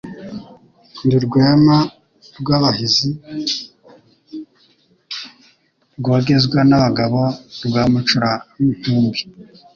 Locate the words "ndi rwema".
1.05-1.77